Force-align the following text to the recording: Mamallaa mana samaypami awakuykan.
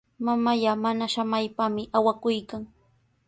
Mamallaa 0.27 0.75
mana 0.85 1.05
samaypami 1.15 1.83
awakuykan. 1.97 2.61